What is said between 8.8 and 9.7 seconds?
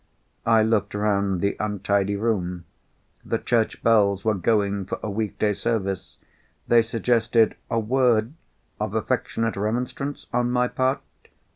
affectionate